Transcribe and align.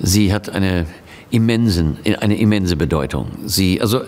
sie 0.00 0.32
hat 0.32 0.50
eine 0.50 0.86
immensen, 1.30 1.98
eine 2.20 2.38
immense 2.38 2.76
Bedeutung. 2.76 3.28
Sie, 3.46 3.80
also 3.80 4.02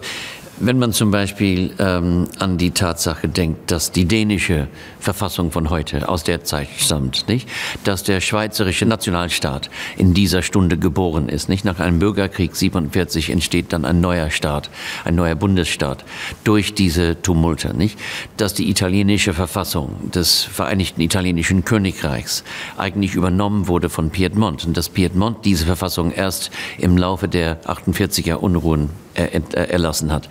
wenn 0.58 0.78
man 0.78 0.92
zum 0.92 1.10
Beispiel 1.10 1.72
ähm, 1.78 2.28
an 2.38 2.58
die 2.58 2.70
Tatsache 2.70 3.28
denkt, 3.28 3.70
dass 3.70 3.90
die 3.90 4.04
dänische 4.04 4.68
Verfassung 5.00 5.50
von 5.50 5.70
heute 5.70 6.08
aus 6.08 6.24
der 6.24 6.45
Zeit 6.45 6.68
stammt, 6.78 7.27
nicht, 7.28 7.48
dass 7.84 8.02
der 8.02 8.20
schweizerische 8.20 8.86
Nationalstaat 8.86 9.70
in 9.96 10.14
dieser 10.14 10.42
Stunde 10.42 10.78
geboren 10.78 11.28
ist, 11.28 11.48
nicht? 11.48 11.64
Nach 11.64 11.80
einem 11.80 11.98
Bürgerkrieg 11.98 12.54
47 12.54 13.30
entsteht 13.30 13.73
dann 13.73 13.84
ein 13.84 14.00
neuer 14.00 14.30
Staat, 14.30 14.70
ein 15.04 15.14
neuer 15.14 15.34
Bundesstaat 15.34 16.04
durch 16.45 16.74
diese 16.74 17.20
Tumulte, 17.20 17.77
nicht, 17.77 17.98
dass 18.37 18.55
die 18.55 18.70
italienische 18.70 19.34
Verfassung 19.34 20.10
des 20.10 20.42
Vereinigten 20.42 21.00
Italienischen 21.00 21.64
Königreichs 21.64 22.45
eigentlich 22.77 23.14
übernommen 23.14 23.69
wurde 23.69 23.88
von 23.88 24.10
Piedmont 24.10 24.64
und 24.64 24.77
dass 24.77 24.88
Piedmont 24.88 25.45
diese 25.45 25.66
Verfassung 25.66 26.12
erst 26.12 26.50
im 26.78 26.96
Laufe 26.96 27.28
der 27.28 27.62
48er 27.64 28.34
Unruhen 28.34 28.91
erlassen 29.15 30.12
hat. 30.12 30.29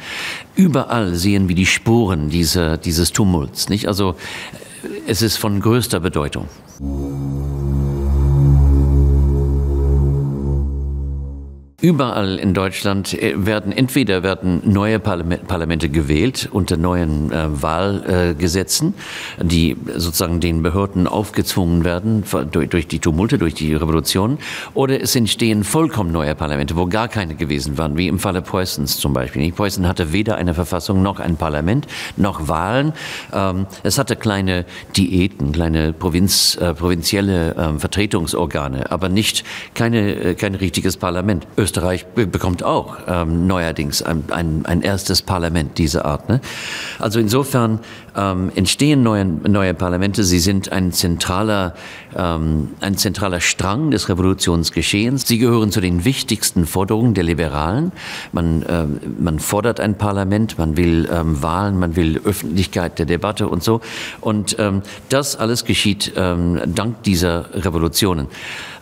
Überall 0.56 1.16
sehen 1.16 1.48
wir 1.48 1.56
die 1.56 1.66
Spuren 1.66 2.30
dieser, 2.30 2.78
dieses 2.78 3.12
Tumults. 3.12 3.70
Nicht? 3.70 3.88
Also 3.88 4.16
es 5.08 5.22
ist 5.22 5.38
von 5.38 5.60
größter 5.60 6.00
Bedeutung. 6.00 6.48
Überall 11.82 12.38
in 12.38 12.54
Deutschland 12.54 13.14
äh, 13.14 13.34
werden 13.36 13.72
entweder 13.72 14.22
werden 14.22 14.62
neue 14.66 15.00
Parlamente 15.00 15.90
gewählt 15.90 16.48
unter 16.52 16.78
neuen 16.78 17.32
äh, 17.32 17.62
Wahlgesetzen, 17.62 18.94
die 19.42 19.76
sozusagen 19.96 20.40
den 20.40 20.62
Behörden 20.62 21.08
aufgezwungen 21.08 21.84
werden 21.84 22.24
durch, 22.52 22.70
durch, 22.70 22.88
die 22.88 23.00
Tumulte, 23.00 23.40
durch 23.40 23.56
die 23.56 23.74
Revolution, 23.74 24.38
oder 24.76 25.02
es 25.02 25.16
entstehen 25.16 25.64
vollkommen 25.64 26.12
neue 26.12 26.36
Parlamente, 26.36 26.76
wo 26.76 26.86
gar 26.86 27.08
keine 27.08 27.34
gewesen 27.34 27.80
waren, 27.80 27.98
wie 27.98 28.08
im 28.08 28.20
Falle 28.20 28.44
Preußens 28.44 28.98
zum 28.98 29.14
Beispiel. 29.14 29.52
Preußen 29.52 29.88
hatte 29.88 30.14
weder 30.14 30.36
eine 30.36 30.54
Verfassung 30.54 31.02
noch 31.02 31.20
ein 31.20 31.36
Parlament 31.36 31.88
noch 32.16 32.48
Wahlen. 32.48 32.94
Ähm, 33.34 33.66
es 33.82 33.98
hatte 33.98 34.16
kleine 34.16 34.66
Diäten, 34.96 35.52
kleine 35.52 35.94
Provinz, 35.94 36.56
äh, 36.62 36.76
provinzielle 36.76 37.56
äh, 37.56 37.80
Vertretungsorgane, 37.80 38.92
aber 38.92 39.10
nicht 39.10 39.44
keine, 39.74 40.14
äh, 40.14 40.34
kein 40.36 40.54
richtiges 40.54 40.98
Parlament. 40.98 41.48
Bekommt 42.16 42.64
auch 42.64 42.98
ähm, 43.08 43.48
neuerdings 43.48 44.02
ein, 44.02 44.24
ein, 44.30 44.66
ein, 44.66 44.82
erstes 44.82 45.22
Parlament 45.22 45.78
dieser 45.78 46.06
Art. 46.06 46.30
Ne? 46.30 46.42
Also 47.00 47.20
insofern 47.20 47.80
ähm, 48.16 48.52
entstehen 48.56 49.04
neue, 49.04 49.26
neue 49.26 49.74
Parlamente. 49.74 50.24
Sie 50.24 50.40
sind 50.40 50.72
ein 50.72 50.92
zentraler, 50.92 51.76
ähm, 52.16 52.70
ein 52.82 52.98
zentraler 52.98 53.40
Strang 53.40 53.92
des 53.92 54.10
Revolutionsgeschehens. 54.10 55.28
Sie 55.28 55.38
gehören 55.38 55.72
zu 55.72 55.82
den 55.82 56.04
wichtigsten 56.04 56.66
Forderungen 56.66 57.14
der 57.14 57.24
Liberalen. 57.24 57.92
Man, 58.32 58.64
äh, 58.64 58.86
man 59.20 59.40
fordert 59.40 59.80
ein 59.80 59.98
Parlament, 59.98 60.58
man 60.58 60.78
will 60.78 61.10
ähm, 61.12 61.42
Wahlen, 61.42 61.80
man 61.80 61.96
will 61.96 62.20
Öffentlichkeit 62.24 63.00
der 63.00 63.06
Debatte 63.06 63.48
und 63.48 63.64
so. 63.64 63.82
Und 64.20 64.58
ähm, 64.60 64.82
das 65.10 65.36
alles 65.36 65.66
geschieht 65.66 66.14
ähm, 66.16 66.60
dank 66.66 67.04
dieser 67.04 67.54
Revolutionen. 67.54 68.28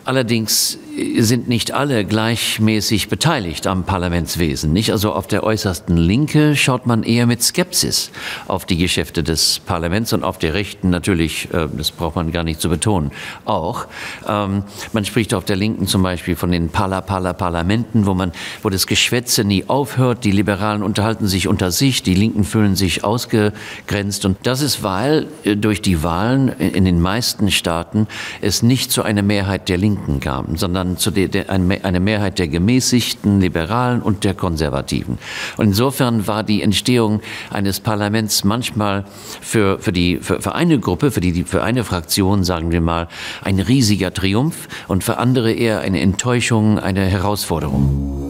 Allerdings 0.04 0.78
sind 1.18 1.48
nicht 1.48 1.72
alle 1.72 2.04
gleichmäßig 2.04 3.08
beteiligt 3.08 3.66
am 3.66 3.84
Parlamentswesen. 3.84 4.72
Nicht? 4.72 4.92
Also 4.92 5.12
auf 5.12 5.26
der 5.26 5.44
äußersten 5.44 5.96
Linke 5.96 6.56
schaut 6.56 6.86
man 6.86 7.02
eher 7.02 7.26
mit 7.26 7.42
Skepsis 7.42 8.10
auf 8.48 8.64
die 8.64 8.76
Geschäfte 8.76 9.22
des 9.22 9.60
Parlaments 9.60 10.12
und 10.12 10.24
auf 10.24 10.38
der 10.38 10.54
Rechten 10.54 10.90
natürlich, 10.90 11.52
äh, 11.52 11.68
das 11.72 11.90
braucht 11.90 12.16
man 12.16 12.32
gar 12.32 12.44
nicht 12.44 12.60
zu 12.60 12.68
betonen, 12.68 13.12
auch. 13.44 13.86
Ähm, 14.28 14.64
man 14.92 15.04
spricht 15.04 15.34
auf 15.34 15.44
der 15.44 15.56
Linken 15.56 15.86
zum 15.86 16.02
Beispiel 16.02 16.36
von 16.36 16.50
den 16.50 16.68
Pala-Pala-Parlamenten, 16.68 18.06
wo 18.06 18.20
wo 18.62 18.68
das 18.68 18.86
Geschwätze 18.86 19.44
nie 19.44 19.64
aufhört. 19.68 20.24
Die 20.24 20.32
Liberalen 20.32 20.82
unterhalten 20.82 21.28
sich 21.28 21.46
unter 21.46 21.70
sich, 21.70 22.02
die 22.02 22.14
Linken 22.14 22.44
fühlen 22.44 22.74
sich 22.76 23.04
ausgegrenzt. 23.04 24.24
Und 24.24 24.38
das 24.42 24.60
ist, 24.60 24.82
weil 24.82 25.28
äh, 25.44 25.56
durch 25.56 25.80
die 25.80 26.02
Wahlen 26.02 26.48
in 26.48 26.84
den 26.84 27.00
meisten 27.00 27.50
Staaten 27.50 28.08
es 28.40 28.62
nicht 28.62 28.90
zu 28.90 29.02
einer 29.02 29.22
Mehrheit 29.22 29.68
der 29.68 29.78
Linken 29.78 29.89
kam, 30.20 30.56
sondern 30.56 30.80
dann 30.80 30.96
zu 30.96 31.10
der, 31.10 31.28
der, 31.28 31.50
eine 31.50 32.00
Mehrheit 32.00 32.38
der 32.38 32.48
gemäßigten 32.48 33.40
Liberalen 33.40 34.00
und 34.00 34.24
der 34.24 34.34
Konservativen. 34.34 35.18
Und 35.56 35.66
insofern 35.66 36.26
war 36.26 36.42
die 36.42 36.62
Entstehung 36.62 37.20
eines 37.50 37.80
Parlaments 37.80 38.44
manchmal 38.44 39.04
für, 39.40 39.78
für, 39.78 39.92
die, 39.92 40.18
für, 40.18 40.40
für 40.40 40.54
eine 40.54 40.78
Gruppe, 40.78 41.10
für, 41.10 41.20
die, 41.20 41.44
für 41.44 41.62
eine 41.62 41.84
Fraktion, 41.84 42.44
sagen 42.44 42.70
wir 42.70 42.80
mal, 42.80 43.08
ein 43.42 43.60
riesiger 43.60 44.12
Triumph 44.12 44.68
und 44.88 45.04
für 45.04 45.18
andere 45.18 45.52
eher 45.52 45.80
eine 45.80 46.00
Enttäuschung, 46.00 46.78
eine 46.78 47.04
Herausforderung. 47.04 48.29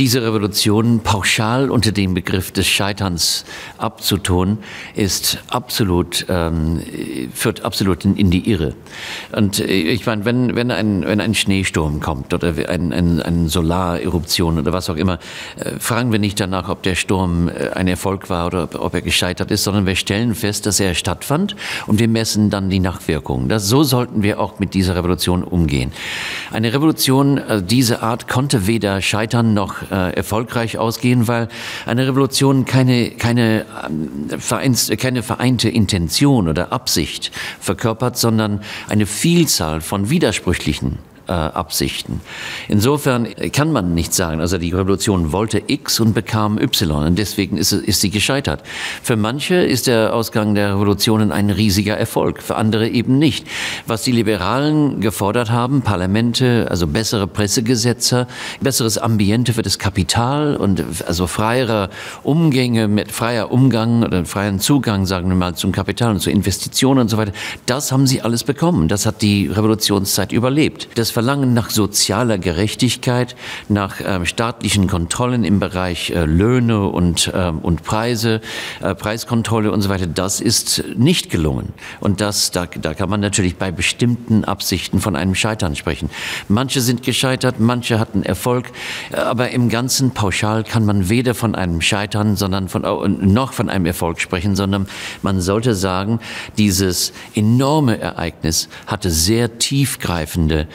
Diese 0.00 0.22
Revolution 0.22 1.00
pauschal 1.00 1.70
unter 1.70 1.92
dem 1.92 2.14
Begriff 2.14 2.52
des 2.52 2.66
Scheiterns 2.66 3.44
abzutun, 3.76 4.56
ist 4.94 5.36
absolut, 5.48 6.24
ähm, 6.30 6.80
führt 7.34 7.66
absolut 7.66 8.06
in, 8.06 8.16
in, 8.16 8.30
die 8.30 8.50
Irre. 8.50 8.72
Und 9.32 9.60
äh, 9.60 9.66
ich 9.66 10.06
meine, 10.06 10.24
wenn, 10.24 10.56
wenn, 10.56 10.70
ein, 10.70 11.04
wenn 11.04 11.20
ein 11.20 11.34
Schneesturm 11.34 12.00
kommt 12.00 12.32
oder 12.32 12.54
ein, 12.70 12.94
ein, 12.94 13.20
eine 13.20 13.50
Solareruption 13.50 14.58
oder 14.58 14.72
was 14.72 14.88
auch 14.88 14.96
immer, 14.96 15.18
äh, 15.58 15.78
fragen 15.78 16.12
wir 16.12 16.18
nicht 16.18 16.40
danach, 16.40 16.70
ob 16.70 16.82
der 16.82 16.94
Sturm 16.94 17.50
äh, 17.50 17.68
ein 17.74 17.86
Erfolg 17.86 18.30
war 18.30 18.46
oder 18.46 18.70
ob 18.82 18.94
er 18.94 19.02
gescheitert 19.02 19.50
ist, 19.50 19.64
sondern 19.64 19.84
wir 19.84 19.96
stellen 19.96 20.34
fest, 20.34 20.64
dass 20.64 20.80
er 20.80 20.94
stattfand 20.94 21.56
und 21.86 21.98
wir 21.98 22.08
messen 22.08 22.48
dann 22.48 22.70
die 22.70 22.80
Nachwirkungen. 22.80 23.50
Das, 23.50 23.68
so 23.68 23.82
sollten 23.82 24.22
wir 24.22 24.40
auch 24.40 24.60
mit 24.60 24.72
dieser 24.72 24.96
Revolution 24.96 25.44
umgehen. 25.44 25.92
Eine 26.52 26.72
Revolution 26.72 27.38
äh, 27.38 27.62
dieser 27.62 28.02
Art 28.02 28.26
konnte 28.26 28.66
weder 28.66 29.00
scheitern 29.02 29.54
noch 29.54 29.90
äh, 29.90 30.12
erfolgreich 30.14 30.78
ausgehen, 30.78 31.28
weil 31.28 31.48
eine 31.86 32.08
Revolution 32.08 32.64
keine, 32.64 33.10
keine, 33.10 33.66
ähm, 33.86 34.28
Vereins, 34.38 34.90
keine 34.98 35.22
vereinte 35.22 35.68
Intention 35.68 36.48
oder 36.48 36.72
Absicht 36.72 37.30
verkörpert, 37.60 38.18
sondern 38.18 38.62
eine 38.88 39.06
Vielzahl 39.06 39.80
von 39.80 40.10
widersprüchlichen 40.10 40.98
äh, 41.30 41.32
Absichten. 41.32 42.20
Insofern 42.68 43.28
kann 43.52 43.70
man 43.70 43.94
nicht 43.94 44.12
sagen, 44.12 44.40
also 44.40 44.58
die 44.58 44.70
Revolution 44.70 45.30
wollte 45.30 45.62
X 45.64 46.00
und 46.00 46.12
bekam 46.12 46.58
Y 46.58 47.06
und 47.06 47.18
deswegen 47.18 47.56
ist, 47.56 47.72
ist 47.72 48.00
sie 48.00 48.10
gescheitert. 48.10 48.64
Für 49.02 49.14
manche 49.16 49.54
ist 49.54 49.86
der 49.86 50.12
Ausgang 50.12 50.56
der 50.56 50.74
Revolutionen 50.74 51.30
ein 51.30 51.50
riesiger 51.50 51.96
Erfolg, 51.96 52.42
für 52.42 52.56
andere 52.56 52.88
eben 52.88 53.18
nicht. 53.18 53.46
Was 53.86 54.02
die 54.02 54.10
Liberalen 54.10 55.00
gefordert 55.00 55.50
haben, 55.52 55.82
Parlamente, 55.82 56.66
also 56.68 56.88
bessere 56.88 57.28
Pressegesetze, 57.28 58.26
besseres 58.60 58.98
Ambiente 58.98 59.52
für 59.52 59.62
das 59.62 59.78
Kapital 59.78 60.56
und 60.56 60.84
also 61.06 61.28
freiere 61.28 61.90
Umgänge 62.24 62.88
mit 62.88 63.12
freier 63.12 63.52
Umgang 63.52 64.02
oder 64.02 64.24
freien 64.24 64.58
Zugang, 64.58 65.06
sagen 65.06 65.28
wir 65.28 65.36
mal, 65.36 65.54
zum 65.54 65.70
Kapital 65.70 66.10
und 66.10 66.20
zu 66.20 66.30
Investitionen 66.30 67.02
und 67.02 67.08
so 67.08 67.18
weiter, 67.18 67.32
das 67.66 67.92
haben 67.92 68.08
sie 68.08 68.20
alles 68.20 68.42
bekommen. 68.42 68.88
Das 68.88 69.06
hat 69.06 69.22
die 69.22 69.46
Revolutionszeit 69.46 70.32
überlebt. 70.32 70.88
Das 70.96 71.12
Verlangen 71.20 71.52
nach 71.52 71.68
sozialer 71.68 72.38
Gerechtigkeit, 72.38 73.36
nach 73.68 74.00
äh, 74.00 74.24
staatlichen 74.24 74.86
Kontrollen 74.86 75.44
im 75.44 75.60
Bereich 75.60 76.08
äh, 76.12 76.24
Löhne 76.24 76.86
und, 76.86 77.30
äh, 77.34 77.52
und 77.60 77.82
Preise, 77.82 78.40
äh, 78.80 78.94
Preiskontrolle 78.94 79.70
und 79.70 79.82
so 79.82 79.90
weiter, 79.90 80.06
das 80.06 80.40
ist 80.40 80.82
nicht 80.96 81.28
gelungen. 81.28 81.74
Und 82.00 82.22
das, 82.22 82.52
da, 82.52 82.64
da 82.64 82.94
kann 82.94 83.10
man 83.10 83.20
natürlich 83.20 83.58
bei 83.58 83.70
bestimmten 83.70 84.46
Absichten 84.46 84.98
von 84.98 85.14
einem 85.14 85.34
Scheitern 85.34 85.76
sprechen. 85.76 86.08
Manche 86.48 86.80
sind 86.80 87.02
gescheitert, 87.02 87.56
manche 87.60 87.98
hatten 87.98 88.22
Erfolg, 88.22 88.70
äh, 89.12 89.16
aber 89.16 89.50
im 89.50 89.68
Ganzen 89.68 90.12
pauschal 90.12 90.64
kann 90.64 90.86
man 90.86 91.10
weder 91.10 91.34
von 91.34 91.54
einem 91.54 91.82
Scheitern, 91.82 92.36
sondern 92.36 92.70
von, 92.70 92.80
noch 93.34 93.52
von 93.52 93.68
einem 93.68 93.84
Erfolg 93.84 94.22
sprechen, 94.22 94.56
sondern 94.56 94.86
man 95.20 95.42
sollte 95.42 95.74
sagen, 95.74 96.18
dieses 96.56 97.12
enorme 97.34 98.00
Ereignis 98.00 98.70
hatte 98.86 99.10
sehr 99.10 99.58
tiefgreifende 99.58 100.66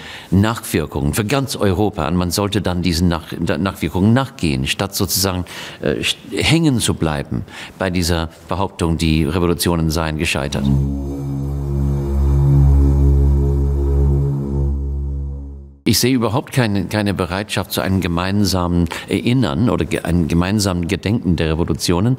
Nachwirkungen 0.42 1.14
für 1.14 1.26
ganz 1.26 1.56
Europa. 1.56 2.08
Und 2.08 2.16
man 2.16 2.32
sollte 2.32 2.62
dann 2.62 2.82
diesen 2.82 3.08
Nach 3.08 3.32
Nachwirkungen 3.32 4.14
nachgehen, 4.14 4.68
statt 4.68 4.96
sozusagen 4.96 5.46
äh, 5.82 6.04
hängen 6.32 6.80
zu 6.80 6.94
bleiben 6.94 7.44
bei 7.78 7.90
dieser 7.90 8.30
Behauptung, 8.48 8.98
die 8.98 9.26
Revolutionen 9.26 9.90
seien 9.90 10.18
gescheitert. 10.18 10.66
Ich 15.96 16.02
sehe 16.02 16.14
überhaupt 16.14 16.52
keine, 16.52 16.88
keine 16.88 17.14
Bereitschaft 17.14 17.72
zu 17.72 17.80
einem 17.80 18.02
gemeinsamen 18.02 18.90
Erinnern 19.08 19.70
oder 19.70 19.86
einem 20.04 20.28
gemeinsamen 20.28 20.90
Gedenken 20.90 21.38
der 21.38 21.54
Revolutionen. 21.54 22.18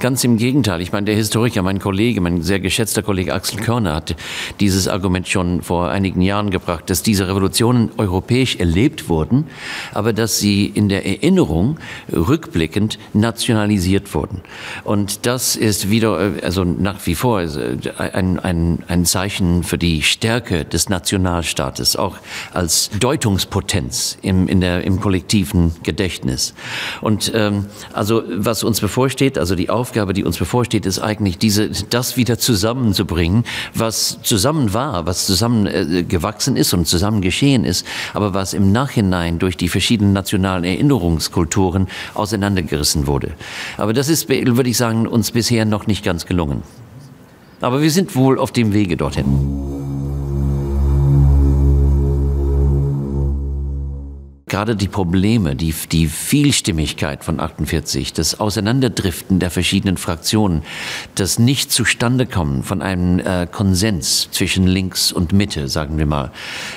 Ganz 0.00 0.24
im 0.24 0.38
Gegenteil. 0.38 0.80
Ich 0.80 0.92
meine, 0.92 1.04
der 1.04 1.14
Historiker, 1.14 1.60
mein 1.60 1.78
Kollege, 1.78 2.22
mein 2.22 2.40
sehr 2.40 2.58
geschätzter 2.58 3.02
Kollege 3.02 3.34
Axel 3.34 3.60
Körner 3.60 3.96
hat 3.96 4.16
dieses 4.60 4.88
Argument 4.88 5.28
schon 5.28 5.60
vor 5.60 5.90
einigen 5.90 6.22
Jahren 6.22 6.48
gebracht, 6.48 6.88
dass 6.88 7.02
diese 7.02 7.28
Revolutionen 7.28 7.90
europäisch 7.98 8.56
erlebt 8.56 9.10
wurden, 9.10 9.44
aber 9.92 10.14
dass 10.14 10.38
sie 10.38 10.64
in 10.64 10.88
der 10.88 11.04
Erinnerung 11.04 11.76
rückblickend 12.10 12.98
nationalisiert 13.12 14.14
wurden. 14.14 14.40
Und 14.84 15.26
das 15.26 15.54
ist 15.54 15.90
wieder, 15.90 16.32
also 16.42 16.64
nach 16.64 17.04
wie 17.04 17.14
vor 17.14 17.40
ein, 17.98 18.38
ein, 18.38 18.84
ein 18.88 19.04
Zeichen 19.04 19.64
für 19.64 19.76
die 19.76 20.00
Stärke 20.00 20.64
des 20.64 20.88
Nationalstaates, 20.88 21.96
auch 21.96 22.16
als 22.54 22.88
Deutungspotenz 23.18 24.16
im, 24.22 24.46
in 24.46 24.60
der, 24.60 24.84
im 24.84 25.00
kollektiven 25.00 25.72
Gedächtnis. 25.82 26.54
Und 27.00 27.32
ähm, 27.34 27.66
also 27.92 28.22
was 28.28 28.62
uns 28.62 28.80
bevorsteht, 28.80 29.38
also 29.38 29.56
die 29.56 29.70
Aufgabe, 29.70 30.12
die 30.12 30.22
uns 30.22 30.38
bevorsteht, 30.38 30.86
ist 30.86 31.00
eigentlich 31.00 31.36
diese, 31.36 31.68
das 31.90 32.16
wieder 32.16 32.38
zusammenzubringen, 32.38 33.42
was 33.74 34.20
zusammen 34.22 34.72
war, 34.72 35.06
was 35.06 35.26
zusammen 35.26 35.66
äh, 35.66 36.04
gewachsen 36.04 36.56
ist 36.56 36.72
und 36.74 36.86
zusammen 36.86 37.20
geschehen 37.20 37.64
ist, 37.64 37.84
aber 38.14 38.34
was 38.34 38.54
im 38.54 38.70
Nachhinein 38.70 39.40
durch 39.40 39.56
die 39.56 39.68
verschiedenen 39.68 40.12
nationalen 40.12 40.62
Erinnerungskulturen 40.62 41.88
auseinandergerissen 42.14 43.08
wurde. 43.08 43.32
Aber 43.78 43.92
das 43.92 44.08
ist, 44.08 44.28
würde 44.28 44.70
ich 44.70 44.76
sagen, 44.76 45.08
uns 45.08 45.32
bisher 45.32 45.64
noch 45.64 45.88
nicht 45.88 46.04
ganz 46.04 46.24
gelungen. 46.24 46.62
Aber 47.60 47.82
wir 47.82 47.90
sind 47.90 48.14
wohl 48.14 48.38
auf 48.38 48.52
dem 48.52 48.72
Wege 48.72 48.96
dorthin. 48.96 49.67
Gerade 54.58 54.74
die 54.74 54.88
Probleme, 54.88 55.54
die, 55.54 55.72
die 55.92 56.08
Vielstimmigkeit 56.08 57.22
von 57.22 57.38
48, 57.38 58.12
das 58.12 58.40
Auseinanderdriften 58.40 59.38
der 59.38 59.52
verschiedenen 59.52 59.96
Fraktionen, 59.96 60.62
das 61.14 61.38
nicht 61.38 61.70
zustande 61.70 62.26
kommen 62.26 62.64
von 62.64 62.82
einem 62.82 63.20
äh, 63.20 63.46
Konsens 63.46 64.28
zwischen 64.32 64.66
links 64.66 65.12
und 65.12 65.32
Mitte, 65.32 65.68
sagen 65.68 65.96
wir 65.96 66.06
mal. 66.06 66.32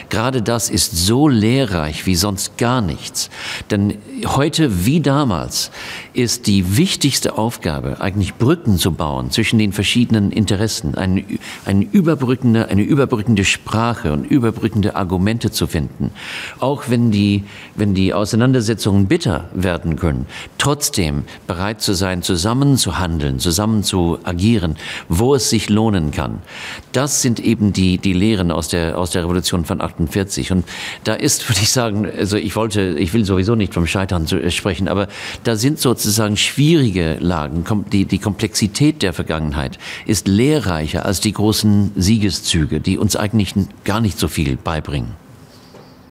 Gerade 0.10 0.44
das 0.44 0.70
ist 0.70 0.96
so 0.96 1.28
lehrreich 1.28 2.06
wie 2.06 2.14
sonst 2.14 2.60
gar 2.60 2.82
nichts. 2.82 3.32
Denn 3.72 3.98
heute 4.28 4.86
wie 4.86 5.00
damals 5.00 5.72
ist 6.14 6.46
die 6.46 6.78
wichtigste 6.78 7.40
Aufgabe, 7.40 8.00
eigentlich 8.00 8.36
Brücken 8.36 8.78
zu 8.78 8.92
bauen 8.92 9.32
zwischen 9.32 9.58
den 9.58 9.74
verschiedenen 9.74 10.32
Interessen, 10.32 10.94
eine, 10.94 11.24
eine, 11.66 11.84
überbrückende, 11.84 12.68
eine 12.68 12.84
überbrückende 12.84 13.44
Sprache 13.44 14.14
und 14.14 14.26
überbrückende 14.26 14.96
Argumente 14.96 15.50
zu 15.50 15.66
finden. 15.66 16.12
Auch 16.60 16.84
wenn 16.90 17.10
die 17.10 17.44
wenn 17.76 17.94
die 17.94 18.14
Auseinandersetzungen 18.14 19.08
bitter 19.08 19.46
werden 19.54 19.96
können, 19.96 20.26
trotzdem 20.58 21.24
bereit 21.48 21.82
zu 21.82 21.94
sein, 21.94 22.22
zusammen 22.22 22.78
zu 22.78 23.00
handeln, 23.00 23.40
zusammen 23.40 23.84
zu 23.84 24.20
agieren, 24.24 24.76
wo 25.10 25.36
es 25.36 25.50
sich 25.50 25.70
lohnen 25.70 26.12
kann. 26.12 26.40
Das 26.92 27.22
sind 27.22 27.40
eben 27.40 27.74
die, 27.74 27.98
die 27.98 28.14
Lehren 28.14 28.52
aus 28.52 28.68
der, 28.68 28.98
aus 28.98 29.12
der 29.12 29.24
Revolution 29.24 29.66
von 29.66 29.82
48. 29.82 30.52
Und 30.52 30.66
da 31.04 31.14
ist, 31.14 31.48
würde 31.50 31.62
ich 31.62 31.72
sagen, 31.72 32.08
also 32.18 32.38
ich 32.38 32.56
wollte, 32.56 32.96
ich 32.98 33.14
will 33.14 33.26
sowieso 33.26 33.56
nicht 33.56 33.74
vom 33.74 33.88
Scheitern 33.88 34.26
äh, 34.26 34.52
sprechen, 34.52 34.88
aber 34.88 35.08
da 35.44 35.56
sind 35.56 35.80
sozusagen 35.80 36.38
schwierige 36.38 37.18
Lagen. 37.20 37.64
Die, 37.92 38.06
die 38.06 38.20
Komplexität 38.20 39.02
der 39.02 39.14
Vergangenheit 39.14 39.80
ist 40.06 40.28
lehrreicher 40.28 41.06
als 41.06 41.20
die 41.20 41.32
großen 41.32 41.92
Siegeszüge, 41.96 42.80
die 42.80 42.98
uns 42.98 43.16
eigentlich 43.16 43.54
gar 43.84 44.02
nicht 44.02 44.20
so 44.20 44.28
viel 44.28 44.58
beibringen. 44.58 45.21